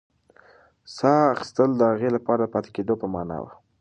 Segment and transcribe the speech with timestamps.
[0.95, 3.51] ساه اخیستل د هغې لپاره د پاتې کېدو په مانا وه.